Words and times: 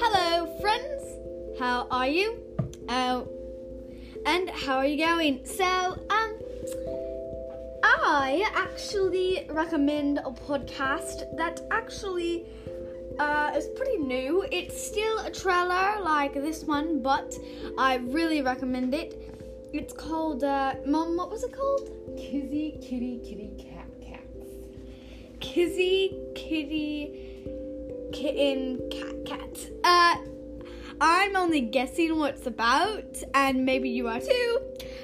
Hello, 0.00 0.46
friends. 0.60 1.02
How 1.58 1.88
are 1.90 2.06
you? 2.06 2.38
Oh, 2.88 3.26
and 4.24 4.48
how 4.50 4.76
are 4.76 4.86
you 4.86 5.04
going? 5.04 5.44
So, 5.44 5.64
um, 5.64 6.34
I 7.82 8.48
actually 8.54 9.44
recommend 9.50 10.18
a 10.18 10.30
podcast 10.30 11.36
that 11.36 11.62
actually 11.72 12.46
uh, 13.18 13.50
is 13.56 13.66
pretty 13.74 13.98
new. 13.98 14.44
It's 14.52 14.80
still 14.80 15.18
a 15.18 15.32
trailer 15.32 16.00
like 16.00 16.34
this 16.34 16.62
one, 16.62 17.02
but 17.02 17.34
I 17.76 17.96
really 17.96 18.40
recommend 18.40 18.94
it. 18.94 19.20
It's 19.72 19.92
called, 19.92 20.44
uh, 20.44 20.74
Mom, 20.86 21.16
what 21.16 21.28
was 21.30 21.42
it 21.42 21.52
called? 21.52 21.90
Kizzy, 22.16 22.78
kitty, 22.80 23.18
kitty, 23.24 23.50
cat, 23.58 23.88
cats. 24.00 24.11
Kizzy, 25.42 26.16
Kitty, 26.34 27.12
Kitten, 28.12 28.80
Cat, 28.90 29.26
Cat. 29.26 29.70
Uh, 29.84 30.16
I'm 31.00 31.36
only 31.36 31.60
guessing 31.60 32.16
what 32.16 32.36
it's 32.36 32.46
about, 32.46 33.04
and 33.34 33.66
maybe 33.66 33.90
you 33.90 34.08
are 34.08 34.20
too, 34.20 34.60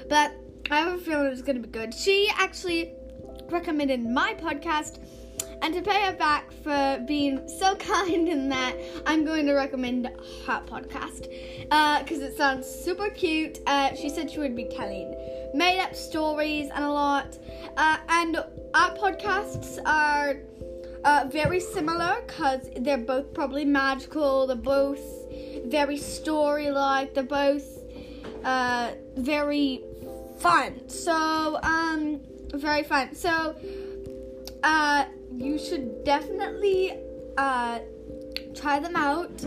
but 0.09 0.33
I 0.71 0.81
have 0.81 0.95
a 0.95 0.99
feeling 0.99 1.27
it's 1.27 1.43
gonna 1.43 1.59
be 1.61 1.69
good. 1.69 1.93
She 1.93 2.31
actually 2.39 2.95
recommended 3.51 4.05
my 4.05 4.35
podcast, 4.35 5.01
and 5.61 5.75
to 5.75 5.83
pay 5.83 6.01
her 6.03 6.13
back 6.13 6.53
for 6.63 7.05
being 7.07 7.49
so 7.49 7.75
kind 7.93 8.29
in 8.29 8.49
that, 8.49 8.77
I'm 9.07 9.25
going 9.25 9.45
to 9.47 9.55
recommend 9.55 10.07
her 10.07 10.63
podcast 10.67 11.27
Uh, 11.71 11.99
because 12.03 12.21
it 12.21 12.37
sounds 12.37 12.67
super 12.67 13.11
cute. 13.11 13.59
Uh, 13.67 13.95
she 13.95 14.09
said 14.09 14.31
she 14.31 14.39
would 14.39 14.55
be 14.55 14.67
telling 14.67 15.15
made 15.55 15.81
up 15.81 15.95
stories 15.95 16.69
and 16.75 16.85
a 16.85 16.91
lot, 16.91 17.39
uh, 17.79 17.97
and 18.09 18.37
our 18.75 18.95
podcasts 18.97 19.79
are 19.87 20.37
uh, 21.05 21.29
very 21.31 21.61
similar 21.61 22.17
because 22.27 22.69
they're 22.81 22.99
both 22.99 23.33
probably 23.33 23.65
magical. 23.65 24.49
They're 24.49 24.57
both 24.57 25.01
very 25.67 25.97
story 25.97 26.71
like. 26.71 27.15
They're 27.15 27.23
both 27.23 27.65
uh, 28.45 28.93
very 29.17 29.83
fun. 30.39 30.89
So, 30.89 31.59
um, 31.63 32.21
very 32.53 32.83
fun. 32.83 33.15
So, 33.15 33.55
uh, 34.65 35.05
you 35.33 35.57
should 35.59 36.05
definitely 36.05 36.99
uh, 37.37 37.79
try 38.57 38.81
them 38.81 38.97
out. 38.97 39.45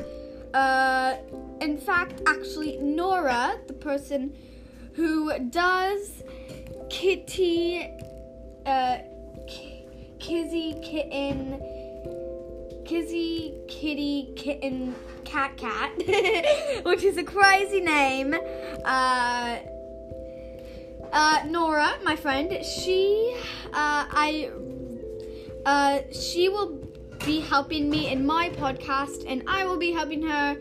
Uh, 0.54 1.18
in 1.60 1.78
fact, 1.78 2.22
actually, 2.28 2.78
Nora, 2.78 3.60
the 3.68 3.74
person 3.74 4.34
who 4.94 5.38
does 5.50 6.24
Kitty, 6.90 7.90
uh, 8.66 8.98
K- 9.48 9.86
Kizzy 10.20 10.76
Kitten, 10.84 11.62
Kizzy 12.86 13.56
Kitty 13.68 14.34
Kitten 14.36 14.96
Cat 15.26 15.58
Cat, 15.58 15.92
which 16.84 17.04
is 17.04 17.18
a 17.18 17.24
crazy 17.24 17.82
name. 17.82 18.36
Uh, 18.86 19.58
uh, 21.12 21.44
Nora, 21.48 21.98
my 22.04 22.16
friend, 22.16 22.64
she, 22.66 23.36
uh, 23.68 24.06
I, 24.12 24.52
uh, 25.66 26.00
she 26.12 26.50
will 26.50 26.80
be 27.26 27.40
helping 27.40 27.90
me 27.90 28.12
in 28.12 28.26
my 28.26 28.50
podcast, 28.50 29.26
and 29.28 29.44
I 29.48 29.66
will 29.66 29.78
be 29.78 29.92
helping 29.92 30.22
her 30.24 30.58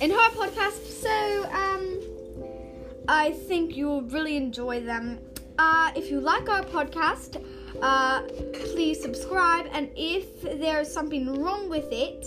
in 0.00 0.10
her 0.10 0.30
podcast. 0.30 0.84
So, 0.86 1.44
um, 1.50 2.00
I 3.08 3.32
think 3.32 3.76
you'll 3.76 4.02
really 4.02 4.36
enjoy 4.36 4.80
them. 4.80 5.20
Uh, 5.58 5.92
if 5.94 6.10
you 6.10 6.20
like 6.20 6.48
our 6.48 6.62
podcast, 6.62 7.42
uh, 7.80 8.22
please 8.72 9.00
subscribe, 9.00 9.66
and 9.72 9.88
if 9.94 10.42
there's 10.42 10.92
something 10.92 11.40
wrong 11.40 11.68
with 11.68 11.86
it, 11.92 12.26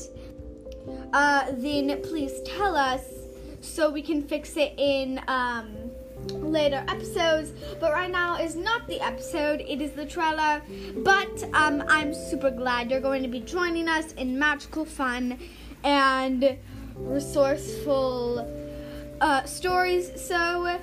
uh, 1.11 1.48
then 1.52 2.02
please 2.03 2.42
tell 2.45 2.75
us 2.75 3.03
so 3.59 3.89
we 3.89 4.02
can 4.02 4.22
fix 4.22 4.55
it 4.55 4.73
in 4.78 5.20
um, 5.27 5.76
later 6.30 6.86
episodes. 6.88 7.52
But 7.82 7.92
right 7.92 8.10
now 8.10 8.38
is 8.38 8.55
not 8.55 8.88
the 8.88 9.02
episode; 9.02 9.59
it 9.59 9.82
is 9.82 9.92
the 9.92 10.05
trailer. 10.05 10.61
But 10.98 11.44
um, 11.54 11.83
I'm 11.89 12.14
super 12.14 12.49
glad 12.49 12.89
you're 12.89 13.02
going 13.02 13.23
to 13.23 13.30
be 13.30 13.42
joining 13.42 13.89
us 13.89 14.14
in 14.14 14.39
magical 14.39 14.86
fun 14.86 15.38
and 15.83 16.58
resourceful 16.95 18.48
uh, 19.20 19.44
stories. 19.44 20.11
So. 20.15 20.80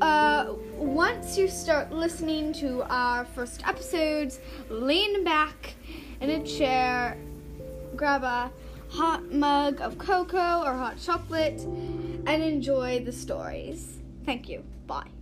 Uh, 0.00 0.54
once 0.78 1.36
you 1.36 1.46
start 1.48 1.92
listening 1.92 2.52
to 2.54 2.82
our 2.88 3.24
first 3.24 3.66
episodes, 3.66 4.40
lean 4.68 5.24
back 5.24 5.74
in 6.20 6.30
a 6.30 6.44
chair, 6.44 7.18
grab 7.96 8.22
a 8.22 8.50
hot 8.90 9.30
mug 9.30 9.80
of 9.80 9.98
cocoa 9.98 10.62
or 10.64 10.74
hot 10.74 10.98
chocolate, 10.98 11.60
and 12.26 12.42
enjoy 12.42 13.04
the 13.04 13.12
stories. 13.12 13.98
Thank 14.24 14.48
you. 14.48 14.64
Bye. 14.86 15.19